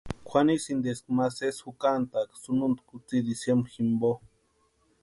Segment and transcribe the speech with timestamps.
[0.27, 4.11] Kwʼanisïnti eska ma sési jukantaaka sununta kutsï diciembre jimpo.